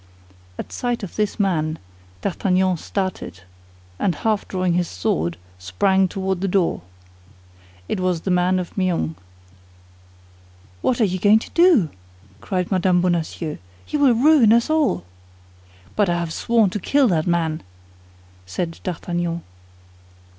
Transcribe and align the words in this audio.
At 0.57 0.71
sight 0.71 1.03
of 1.03 1.15
this 1.15 1.39
man, 1.39 1.77
D'Artagnan 2.21 2.77
started, 2.77 3.41
and 3.99 4.15
half 4.15 4.47
drawing 4.47 4.73
his 4.73 4.87
sword, 4.87 5.37
sprang 5.59 6.07
toward 6.07 6.41
the 6.41 6.47
door. 6.47 6.81
It 7.87 7.99
was 7.99 8.21
the 8.21 8.31
man 8.31 8.57
of 8.57 8.75
Meung. 8.75 9.13
"What 10.81 10.99
are 11.01 11.05
you 11.05 11.19
going 11.19 11.37
to 11.37 11.51
do?" 11.51 11.91
cried 12.41 12.71
Mme. 12.71 12.99
Bonacieux; 12.99 13.59
"you 13.89 13.99
will 13.99 14.15
ruin 14.15 14.51
us 14.53 14.71
all!" 14.71 15.03
"But 15.95 16.09
I 16.09 16.17
have 16.17 16.33
sworn 16.33 16.71
to 16.71 16.79
kill 16.79 17.07
that 17.09 17.27
man!" 17.27 17.61
said 18.47 18.79
D'Artagnan. 18.81 19.43